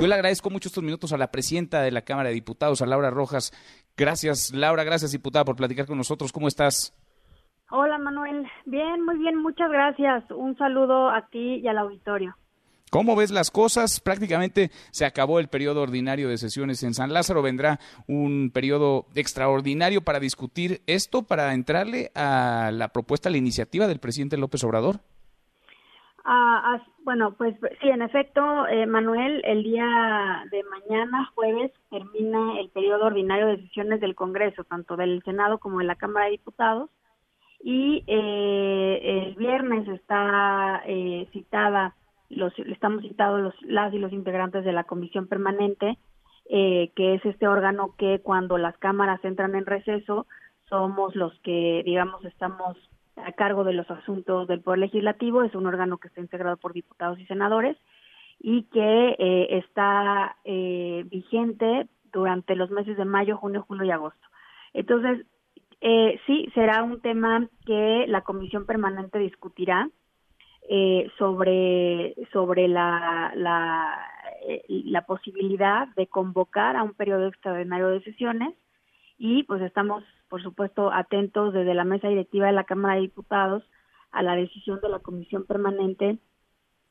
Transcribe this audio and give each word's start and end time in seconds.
Yo 0.00 0.06
le 0.06 0.14
agradezco 0.14 0.50
mucho 0.50 0.68
estos 0.68 0.82
minutos 0.82 1.12
a 1.12 1.18
la 1.18 1.30
presidenta 1.30 1.82
de 1.82 1.92
la 1.92 2.02
Cámara 2.02 2.30
de 2.30 2.34
Diputados, 2.34 2.82
a 2.82 2.86
Laura 2.86 3.10
Rojas. 3.10 3.52
Gracias, 3.96 4.52
Laura, 4.52 4.82
gracias, 4.82 5.12
diputada, 5.12 5.44
por 5.44 5.56
platicar 5.56 5.86
con 5.86 5.96
nosotros. 5.96 6.32
¿Cómo 6.32 6.48
estás? 6.48 6.92
Hola, 7.70 7.96
Manuel. 7.98 8.46
Bien, 8.66 9.04
muy 9.04 9.18
bien, 9.18 9.36
muchas 9.36 9.70
gracias. 9.70 10.24
Un 10.30 10.56
saludo 10.56 11.10
a 11.10 11.28
ti 11.28 11.60
y 11.62 11.68
al 11.68 11.78
auditorio. 11.78 12.36
¿Cómo 12.90 13.16
ves 13.16 13.30
las 13.30 13.50
cosas? 13.50 14.00
Prácticamente 14.00 14.70
se 14.90 15.04
acabó 15.04 15.40
el 15.40 15.48
periodo 15.48 15.82
ordinario 15.82 16.28
de 16.28 16.38
sesiones 16.38 16.82
en 16.82 16.94
San 16.94 17.12
Lázaro. 17.12 17.42
Vendrá 17.42 17.80
un 18.06 18.50
periodo 18.52 19.06
extraordinario 19.14 20.02
para 20.02 20.20
discutir 20.20 20.82
esto, 20.86 21.22
para 21.22 21.54
entrarle 21.54 22.12
a 22.14 22.70
la 22.72 22.88
propuesta, 22.88 23.28
a 23.28 23.32
la 23.32 23.38
iniciativa 23.38 23.86
del 23.86 23.98
presidente 23.98 24.36
López 24.36 24.62
Obrador. 24.64 25.00
Ah, 26.24 26.80
bueno, 27.04 27.34
pues 27.36 27.54
sí, 27.82 27.88
en 27.88 28.00
efecto, 28.00 28.66
eh, 28.66 28.86
Manuel, 28.86 29.42
el 29.44 29.62
día 29.62 30.44
de 30.50 30.64
mañana, 30.64 31.30
jueves, 31.34 31.70
termina 31.90 32.58
el 32.58 32.70
periodo 32.70 33.04
ordinario 33.04 33.46
de 33.46 33.58
sesiones 33.58 34.00
del 34.00 34.14
Congreso, 34.14 34.64
tanto 34.64 34.96
del 34.96 35.22
Senado 35.22 35.58
como 35.58 35.80
de 35.80 35.84
la 35.84 35.96
Cámara 35.96 36.26
de 36.26 36.32
Diputados. 36.32 36.88
Y 37.60 38.04
eh, 38.06 39.26
el 39.26 39.34
viernes 39.34 39.86
está 39.88 40.82
eh, 40.86 41.28
citada, 41.32 41.94
los, 42.30 42.58
estamos 42.58 43.02
citados 43.02 43.40
los, 43.40 43.54
las 43.62 43.92
y 43.92 43.98
los 43.98 44.12
integrantes 44.12 44.64
de 44.64 44.72
la 44.72 44.84
Comisión 44.84 45.26
Permanente, 45.26 45.98
que 46.46 47.14
es 47.14 47.24
este 47.24 47.48
órgano 47.48 47.94
que 47.96 48.20
cuando 48.20 48.58
las 48.58 48.76
cámaras 48.78 49.22
entran 49.24 49.54
en 49.54 49.64
receso, 49.66 50.26
somos 50.68 51.14
los 51.16 51.38
que, 51.40 51.82
digamos, 51.84 52.24
estamos 52.24 52.76
a 53.16 53.32
cargo 53.32 53.64
de 53.64 53.72
los 53.72 53.90
asuntos 53.90 54.48
del 54.48 54.60
Poder 54.60 54.80
Legislativo, 54.80 55.42
es 55.42 55.54
un 55.54 55.66
órgano 55.66 55.98
que 55.98 56.08
está 56.08 56.20
integrado 56.20 56.56
por 56.56 56.72
diputados 56.72 57.18
y 57.18 57.26
senadores 57.26 57.76
y 58.40 58.64
que 58.64 59.16
eh, 59.18 59.58
está 59.58 60.36
eh, 60.44 61.04
vigente 61.10 61.86
durante 62.12 62.56
los 62.56 62.70
meses 62.70 62.96
de 62.96 63.04
mayo, 63.04 63.36
junio, 63.36 63.64
julio 63.66 63.84
y 63.84 63.90
agosto. 63.90 64.26
Entonces, 64.72 65.26
eh, 65.80 66.20
sí, 66.26 66.48
será 66.54 66.82
un 66.82 67.00
tema 67.00 67.48
que 67.66 68.06
la 68.08 68.22
Comisión 68.22 68.66
Permanente 68.66 69.18
discutirá 69.18 69.88
eh, 70.68 71.10
sobre, 71.18 72.14
sobre 72.32 72.68
la, 72.68 73.32
la, 73.36 74.08
la 74.68 75.02
posibilidad 75.06 75.88
de 75.94 76.06
convocar 76.06 76.76
a 76.76 76.82
un 76.82 76.94
periodo 76.94 77.28
extraordinario 77.28 77.88
de 77.88 78.02
sesiones 78.02 78.54
y 79.18 79.44
pues 79.44 79.62
estamos 79.62 80.04
por 80.34 80.42
supuesto, 80.42 80.92
atentos 80.92 81.52
desde 81.52 81.74
la 81.74 81.84
mesa 81.84 82.08
directiva 82.08 82.48
de 82.48 82.52
la 82.52 82.64
Cámara 82.64 82.96
de 82.96 83.02
Diputados 83.02 83.62
a 84.10 84.20
la 84.20 84.34
decisión 84.34 84.80
de 84.80 84.88
la 84.88 84.98
Comisión 84.98 85.44
Permanente. 85.44 86.18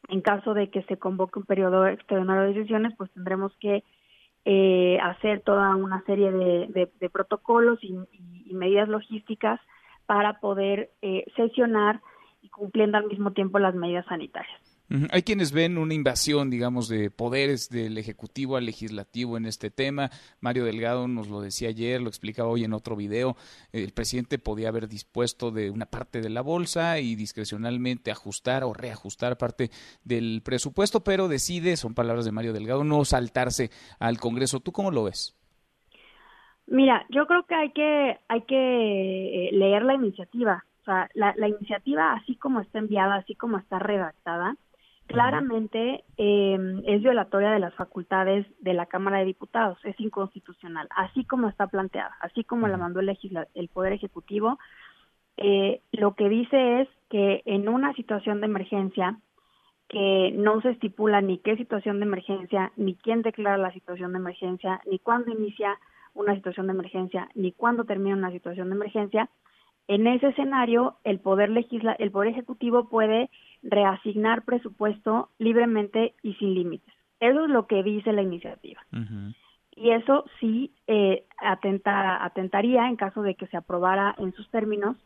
En 0.07 0.21
caso 0.21 0.53
de 0.53 0.69
que 0.69 0.83
se 0.83 0.95
convoque 0.97 1.39
un 1.39 1.45
periodo 1.45 1.85
extraordinario 1.85 2.43
de 2.43 2.61
sesiones, 2.61 2.93
pues 2.97 3.11
tendremos 3.11 3.53
que 3.57 3.83
eh, 4.45 4.97
hacer 5.01 5.41
toda 5.41 5.75
una 5.75 6.05
serie 6.05 6.31
de, 6.31 7.09
protocolos 7.11 7.79
y, 7.83 7.97
medidas 8.53 8.87
logísticas 8.87 9.59
para 10.05 10.39
poder 10.39 10.91
eh, 11.01 11.25
sesionar 11.35 11.99
y 12.41 12.47
cumpliendo 12.47 12.97
al 12.97 13.07
mismo 13.07 13.33
tiempo 13.33 13.59
las 13.59 13.75
medidas 13.75 14.05
sanitarias. 14.05 14.72
Hay 15.09 15.23
quienes 15.23 15.51
ven 15.53 15.79
una 15.79 15.95
invasión, 15.95 16.51
digamos, 16.51 16.87
de 16.87 17.09
poderes 17.09 17.71
del 17.71 17.97
Ejecutivo 17.97 18.57
al 18.57 18.67
Legislativo 18.67 19.37
en 19.37 19.47
este 19.47 19.71
tema. 19.71 20.11
Mario 20.39 20.65
Delgado 20.65 21.07
nos 21.07 21.29
lo 21.29 21.41
decía 21.41 21.69
ayer, 21.69 21.99
lo 21.99 22.09
explicaba 22.09 22.49
hoy 22.49 22.63
en 22.63 22.73
otro 22.73 22.95
video. 22.95 23.35
El 23.71 23.91
presidente 23.91 24.37
podía 24.37 24.69
haber 24.69 24.87
dispuesto 24.87 25.49
de 25.49 25.71
una 25.71 25.87
parte 25.87 26.21
de 26.21 26.29
la 26.29 26.41
bolsa 26.41 26.99
y 26.99 27.15
discrecionalmente 27.15 28.11
ajustar 28.11 28.63
o 28.63 28.71
reajustar 28.71 29.35
parte 29.35 29.71
del 30.03 30.43
presupuesto, 30.45 31.03
pero 31.03 31.27
decide, 31.27 31.75
son 31.75 31.95
palabras 31.95 32.25
de 32.25 32.31
Mario 32.31 32.53
Delgado, 32.53 32.83
no 32.83 33.03
saltarse 33.03 33.71
al 33.97 34.19
Congreso. 34.19 34.59
¿Tú 34.59 34.71
cómo 34.73 34.91
lo 34.91 35.05
ves? 35.05 35.35
Mira, 36.67 37.03
yo 37.09 37.25
creo 37.25 37.47
que 37.47 37.55
hay 37.55 37.71
que, 37.71 38.19
hay 38.27 38.41
que 38.41 39.47
eh, 39.47 39.49
leer 39.53 39.85
la 39.85 39.95
iniciativa. 39.95 40.63
O 40.81 40.85
sea, 40.85 41.09
la, 41.15 41.33
la 41.35 41.47
iniciativa, 41.47 42.13
así 42.13 42.35
como 42.35 42.59
está 42.59 42.77
enviada, 42.77 43.15
así 43.15 43.33
como 43.33 43.57
está 43.57 43.79
redactada, 43.79 44.55
claramente 45.07 46.03
eh, 46.17 46.81
es 46.85 47.01
violatoria 47.01 47.51
de 47.51 47.59
las 47.59 47.73
facultades 47.75 48.45
de 48.59 48.73
la 48.73 48.85
Cámara 48.85 49.19
de 49.19 49.25
Diputados, 49.25 49.77
es 49.83 49.99
inconstitucional, 49.99 50.87
así 50.95 51.25
como 51.25 51.49
está 51.49 51.67
planteada, 51.67 52.15
así 52.21 52.43
como 52.43 52.67
la 52.67 52.77
mandó 52.77 52.99
el, 52.99 53.17
el 53.53 53.67
Poder 53.69 53.93
Ejecutivo. 53.93 54.59
Eh, 55.37 55.81
lo 55.91 56.15
que 56.15 56.29
dice 56.29 56.81
es 56.81 56.89
que 57.09 57.41
en 57.45 57.67
una 57.67 57.93
situación 57.93 58.39
de 58.39 58.47
emergencia, 58.47 59.17
que 59.89 60.31
no 60.35 60.61
se 60.61 60.71
estipula 60.71 61.21
ni 61.21 61.37
qué 61.37 61.55
situación 61.57 61.99
de 61.99 62.05
emergencia, 62.05 62.71
ni 62.77 62.95
quién 62.95 63.21
declara 63.21 63.57
la 63.57 63.73
situación 63.73 64.13
de 64.13 64.19
emergencia, 64.19 64.81
ni 64.89 64.99
cuándo 64.99 65.31
inicia 65.31 65.77
una 66.15 66.33
situación 66.35 66.67
de 66.67 66.73
emergencia, 66.73 67.29
ni 67.35 67.51
cuándo 67.51 67.83
termina 67.83 68.15
una 68.15 68.31
situación 68.31 68.69
de 68.69 68.75
emergencia, 68.75 69.29
en 69.87 70.07
ese 70.07 70.29
escenario 70.29 70.97
el 71.03 71.19
poder 71.19 71.49
legisla 71.49 71.93
el 71.93 72.11
poder 72.11 72.29
ejecutivo 72.29 72.89
puede 72.89 73.29
reasignar 73.61 74.43
presupuesto 74.43 75.29
libremente 75.37 76.15
y 76.21 76.33
sin 76.35 76.53
límites. 76.53 76.93
Eso 77.19 77.45
es 77.45 77.49
lo 77.49 77.67
que 77.67 77.83
dice 77.83 78.11
la 78.11 78.21
iniciativa. 78.21 78.81
Y 79.75 79.91
eso 79.91 80.25
sí 80.39 80.73
eh, 80.87 81.25
atenta, 81.37 82.23
atentaría, 82.23 82.87
en 82.87 82.95
caso 82.95 83.21
de 83.21 83.35
que 83.35 83.47
se 83.47 83.57
aprobara 83.57 84.13
en 84.17 84.33
sus 84.33 84.49
términos, 84.51 84.97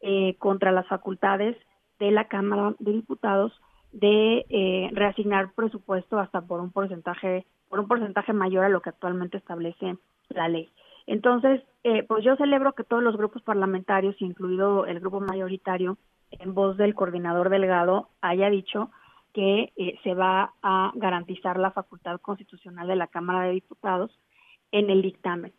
eh, 0.00 0.36
contra 0.38 0.72
las 0.72 0.86
facultades 0.88 1.56
de 1.98 2.10
la 2.10 2.28
Cámara 2.28 2.74
de 2.78 2.92
Diputados 2.92 3.52
de 3.92 4.46
eh, 4.48 4.90
reasignar 4.92 5.52
presupuesto 5.54 6.18
hasta 6.18 6.40
por 6.42 6.60
un 6.60 6.70
porcentaje 6.70 7.46
por 7.68 7.80
un 7.80 7.88
porcentaje 7.88 8.32
mayor 8.32 8.64
a 8.64 8.68
lo 8.68 8.80
que 8.80 8.88
actualmente 8.88 9.36
establece 9.36 9.98
la 10.30 10.48
ley. 10.48 10.70
Entonces, 11.08 11.62
eh, 11.84 12.02
pues 12.02 12.22
yo 12.22 12.36
celebro 12.36 12.74
que 12.74 12.84
todos 12.84 13.02
los 13.02 13.16
grupos 13.16 13.42
parlamentarios, 13.42 14.14
incluido 14.20 14.84
el 14.84 15.00
grupo 15.00 15.20
mayoritario, 15.20 15.96
en 16.30 16.54
voz 16.54 16.76
del 16.76 16.94
coordinador 16.94 17.48
Delgado 17.48 18.10
haya 18.20 18.50
dicho 18.50 18.90
que 19.32 19.72
eh, 19.76 19.98
se 20.02 20.12
va 20.12 20.52
a 20.62 20.92
garantizar 20.94 21.58
la 21.58 21.70
facultad 21.70 22.20
constitucional 22.20 22.86
de 22.86 22.96
la 22.96 23.06
Cámara 23.06 23.46
de 23.46 23.52
Diputados 23.52 24.10
en 24.70 24.90
el 24.90 25.00
dictamen. 25.00 25.52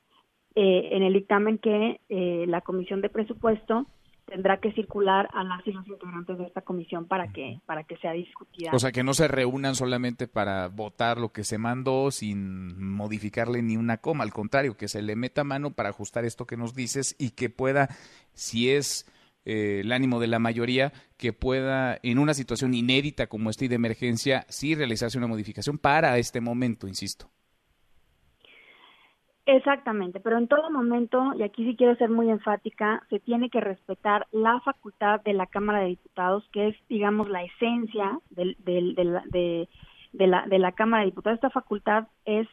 Eh, 0.54 0.90
en 0.92 1.02
el 1.02 1.14
dictamen 1.14 1.58
que 1.58 2.00
eh, 2.10 2.46
la 2.48 2.62
Comisión 2.62 3.02
de 3.02 3.10
Presupuesto 3.10 3.88
tendrá 4.30 4.60
que 4.60 4.72
circular 4.74 5.30
a 5.34 5.44
las 5.44 5.66
y 5.66 5.72
los 5.72 5.88
integrantes 5.88 6.38
de 6.38 6.46
esta 6.46 6.62
comisión 6.62 7.08
para 7.08 7.32
que 7.32 7.60
para 7.66 7.84
que 7.84 7.98
sea 7.98 8.14
discutida. 8.14 8.72
O 8.74 8.80
sea, 8.80 8.92
que 8.92 9.04
no 9.04 9.14
se 9.14 9.28
reúnan 9.28 9.76
solamente 9.76 10.28
para 10.28 10.68
votar 10.68 11.18
lo 11.18 11.32
que 11.32 11.44
se 11.44 11.58
mandó 11.58 12.12
sin 12.12 12.82
modificarle 12.82 13.62
ni 13.62 13.78
una 13.78 13.98
coma, 13.98 14.24
al 14.24 14.34
contrario, 14.34 14.78
que 14.78 14.88
se 14.88 15.02
le 15.02 15.16
meta 15.16 15.44
mano 15.44 15.72
para 15.72 15.90
ajustar 15.90 16.26
esto 16.26 16.46
que 16.46 16.58
nos 16.58 16.76
dices 16.76 17.16
y 17.18 17.32
que 17.32 17.50
pueda, 17.50 17.90
si 18.34 18.70
es 18.70 19.06
eh, 19.46 19.82
el 19.82 19.92
ánimo 19.92 20.20
de 20.20 20.28
la 20.28 20.40
mayoría 20.40 20.94
que 21.18 21.34
pueda, 21.34 22.00
en 22.04 22.20
una 22.20 22.34
situación 22.34 22.74
inédita 22.74 23.28
como 23.28 23.50
esta 23.50 23.66
y 23.66 23.68
de 23.68 23.76
emergencia, 23.76 24.46
sí 24.50 24.76
realizarse 24.76 25.18
una 25.18 25.28
modificación 25.28 25.78
para 25.78 26.18
este 26.18 26.42
momento, 26.42 26.88
insisto. 26.88 27.32
Exactamente, 29.52 30.20
pero 30.20 30.38
en 30.38 30.48
todo 30.48 30.70
momento, 30.70 31.34
y 31.36 31.42
aquí 31.42 31.66
sí 31.66 31.76
quiero 31.76 31.96
ser 31.96 32.12
muy 32.12 32.30
enfática, 32.30 33.02
se 33.10 33.20
tiene 33.20 33.50
que 33.50 33.60
respetar 33.60 34.28
la 34.32 34.60
facultad 34.60 35.22
de 35.22 35.34
la 35.34 35.48
Cámara 35.48 35.80
de 35.80 35.88
Diputados, 35.88 36.48
que 36.52 36.68
es, 36.68 36.76
digamos, 36.88 37.28
la 37.30 37.44
esencia 37.44 38.20
del, 38.30 38.56
del, 38.60 38.94
de, 38.94 40.28
la, 40.28 40.46
de 40.46 40.60
la 40.60 40.72
Cámara 40.74 41.02
de 41.02 41.08
Diputados. 41.08 41.38
Esta 41.38 41.50
facultad 41.50 42.10
es 42.26 42.48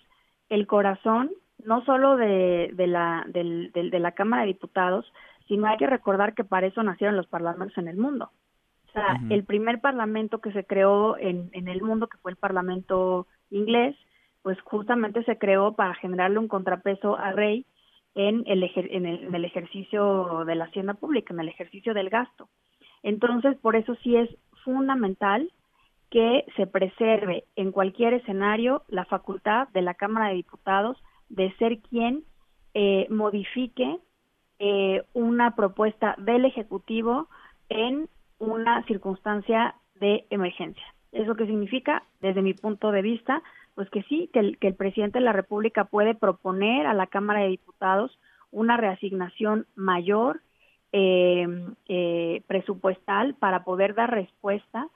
el 0.49 0.67
corazón, 0.67 1.33
no 1.63 1.85
solo 1.85 2.17
de, 2.17 2.71
de, 2.73 2.87
la, 2.87 3.27
de 3.29 4.01
la 4.01 4.13
Cámara 4.13 4.43
de 4.43 4.49
Diputados, 4.49 5.05
sino 5.49 5.67
hay 5.67 5.77
que 5.77 5.87
recordar 5.87 6.33
que 6.33 6.45
para 6.45 6.67
eso 6.67 6.83
nacieron 6.83 7.15
los 7.15 7.27
parlamentos 7.27 7.77
en 7.77 7.89
el 7.89 7.99
mundo. 7.99 8.31
O 8.89 8.93
sea, 8.93 9.21
el 9.29 9.45
primer 9.45 9.83
parlamento 9.83 10.39
que 10.39 10.53
se 10.53 10.65
creó 10.65 11.19
en, 11.19 11.51
en 11.53 11.69
el 11.69 11.83
mundo, 11.83 12.07
que 12.07 12.17
fue 12.17 12.31
el 12.31 12.39
parlamento 12.39 13.27
inglés, 13.51 13.95
pues 14.47 14.61
justamente 14.61 15.25
se 15.25 15.39
creó 15.39 15.73
para 15.73 15.95
generarle 15.95 16.39
un 16.39 16.47
contrapeso 16.47 17.19
al 17.19 17.37
rey 17.37 17.67
en 18.15 18.45
el, 18.47 18.63
en 18.63 19.05
el, 19.05 19.25
en 19.25 19.35
el 19.35 19.45
ejercicio 19.45 20.45
de 20.45 20.55
la 20.55 20.67
hacienda 20.67 20.95
pública, 20.95 21.35
en 21.35 21.41
el 21.41 21.49
ejercicio 21.49 21.95
del 21.95 22.11
gasto. 22.11 22.49
Entonces, 23.03 23.57
por 23.57 23.75
eso 23.75 23.97
sí 24.05 24.15
es 24.15 24.31
fundamental 24.63 25.51
que 26.11 26.45
se 26.55 26.69
preserve 26.69 27.43
en 27.57 27.73
cualquier 27.73 28.15
escenario 28.15 28.85
la 28.87 29.05
facultad 29.07 29.67
de 29.71 29.83
la 29.83 29.95
Cámara 29.95 30.29
de 30.29 30.37
Diputados 30.37 30.97
de 31.29 31.53
ser 31.57 31.81
quien 31.81 32.23
eh, 32.73 33.09
modifique 33.11 33.99
eh, 34.61 35.03
una 35.13 35.57
propuesta 35.57 36.15
del 36.19 36.45
Ejecutivo 36.45 37.29
en 37.69 38.09
una 38.39 38.85
circunstancia 38.85 39.75
de 39.97 40.25
emergencia. 40.31 40.87
¿Eso 41.17 41.35
qué 41.35 41.47
significa? 41.47 42.03
Desde 42.21 42.43
mi 42.43 42.53
punto 42.53 42.93
de 42.93 43.03
vista, 43.03 43.43
pues 43.75 43.89
que 43.91 44.03
sí, 44.05 44.29
que 44.33 44.41
el, 44.41 44.59
que 44.59 44.69
el 44.69 44.75
presidente 44.75 45.19
de 45.19 45.25
la 45.25 45.33
República 45.33 45.85
puede 45.85 46.15
proponer 46.15 46.87
a 46.87 46.95
la 46.95 47.07
Cámara 47.07 47.41
de 47.41 47.49
Diputados 47.49 48.19
una 48.51 48.77
reasignación 48.77 49.67
mayor 49.75 50.41
eh, 50.93 51.47
eh, 51.89 52.43
presupuestal 52.47 53.35
para 53.35 53.65
poder 53.65 53.95
dar 53.95 54.11
respuesta 54.11 54.89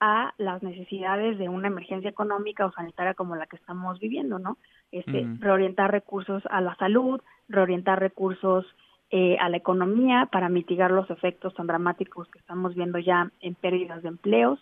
a 0.00 0.34
las 0.36 0.62
necesidades 0.62 1.38
de 1.38 1.48
una 1.48 1.68
emergencia 1.68 2.10
económica 2.10 2.66
o 2.66 2.72
sanitaria 2.72 3.14
como 3.14 3.36
la 3.36 3.46
que 3.46 3.56
estamos 3.56 4.00
viviendo, 4.00 4.38
¿no? 4.38 4.58
Este, 4.90 5.26
reorientar 5.38 5.90
recursos 5.90 6.42
a 6.50 6.60
la 6.60 6.74
salud, 6.76 7.20
reorientar 7.48 8.00
recursos 8.00 8.66
eh, 9.10 9.36
a 9.38 9.48
la 9.48 9.58
economía 9.58 10.28
para 10.30 10.48
mitigar 10.48 10.90
los 10.90 11.08
efectos 11.08 11.54
tan 11.54 11.66
dramáticos 11.66 12.28
que 12.28 12.38
estamos 12.38 12.74
viendo 12.74 12.98
ya 12.98 13.30
en 13.40 13.54
pérdidas 13.54 14.02
de 14.02 14.08
empleos, 14.08 14.58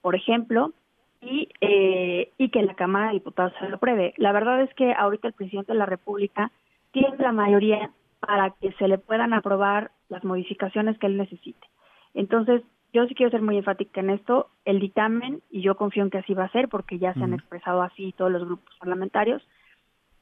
por 0.00 0.14
ejemplo, 0.14 0.72
y, 1.20 1.48
eh, 1.60 2.32
y 2.38 2.48
que 2.50 2.62
la 2.62 2.74
Cámara 2.74 3.08
de 3.08 3.14
Diputados 3.14 3.52
se 3.58 3.68
lo 3.68 3.76
apruebe. 3.76 4.14
La 4.16 4.32
verdad 4.32 4.62
es 4.62 4.72
que 4.74 4.92
ahorita 4.92 5.28
el 5.28 5.34
presidente 5.34 5.72
de 5.72 5.78
la 5.78 5.86
República 5.86 6.50
tiene 6.92 7.16
la 7.18 7.32
mayoría 7.32 7.90
para 8.20 8.50
que 8.50 8.72
se 8.72 8.88
le 8.88 8.98
puedan 8.98 9.32
aprobar 9.32 9.90
las 10.08 10.24
modificaciones 10.24 10.98
que 10.98 11.06
él 11.06 11.16
necesite. 11.16 11.66
Entonces, 12.14 12.62
yo 12.92 13.06
sí 13.06 13.14
quiero 13.14 13.30
ser 13.30 13.42
muy 13.42 13.56
enfática 13.56 14.00
en 14.00 14.10
esto. 14.10 14.48
El 14.64 14.80
dictamen, 14.80 15.42
y 15.50 15.62
yo 15.62 15.76
confío 15.76 16.02
en 16.02 16.10
que 16.10 16.18
así 16.18 16.34
va 16.34 16.44
a 16.44 16.52
ser, 16.52 16.68
porque 16.68 16.98
ya 16.98 17.14
se 17.14 17.22
han 17.22 17.34
expresado 17.34 17.82
así 17.82 18.12
todos 18.16 18.32
los 18.32 18.44
grupos 18.44 18.74
parlamentarios, 18.78 19.42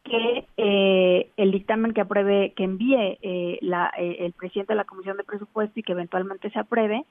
que 0.04 0.46
eh, 0.56 1.30
el 1.36 1.50
dictamen 1.50 1.92
que 1.92 2.00
apruebe, 2.00 2.52
que 2.54 2.64
envíe 2.64 3.18
eh, 3.22 3.58
la, 3.62 3.92
eh, 3.98 4.18
el 4.20 4.32
presidente 4.32 4.72
de 4.72 4.76
la 4.76 4.84
Comisión 4.84 5.16
de 5.16 5.24
Presupuesto 5.24 5.78
y 5.78 5.82
que 5.82 5.92
eventualmente 5.92 6.50
se 6.50 6.58
apruebe, 6.58 7.04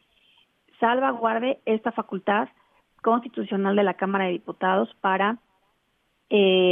salvaguarde 0.79 1.59
esta 1.65 1.91
facultad 1.91 2.49
constitucional 3.07 3.77
de 3.77 3.83
la 3.83 3.94
Cámara 3.94 4.25
de 4.25 4.31
Diputados 4.31 4.89
para 5.00 5.39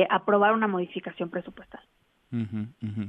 aprobar 0.10 0.52
una 0.52 0.68
modificación 0.68 1.30
presupuestal. 1.30 1.80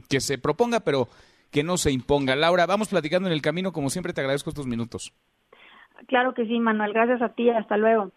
Que 0.08 0.20
se 0.20 0.38
proponga, 0.38 0.78
pero 0.78 1.08
que 1.50 1.64
no 1.64 1.76
se 1.76 1.90
imponga. 1.90 2.36
Laura, 2.36 2.66
vamos 2.66 2.88
platicando 2.88 3.28
en 3.28 3.32
el 3.32 3.42
camino. 3.42 3.72
Como 3.72 3.90
siempre, 3.90 4.12
te 4.12 4.20
agradezco 4.20 4.50
estos 4.50 4.68
minutos. 4.68 5.12
Claro 6.06 6.34
que 6.34 6.46
sí, 6.46 6.60
Manuel. 6.60 6.92
Gracias 6.92 7.20
a 7.20 7.30
ti. 7.30 7.50
Hasta 7.50 7.76
luego. 7.76 8.12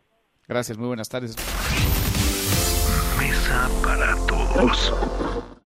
Gracias. 0.48 0.78
Muy 0.78 0.88
buenas 0.90 1.10
tardes. 1.10 1.36
Mesa 3.18 3.68
para 3.84 4.14
todos. 4.28 5.50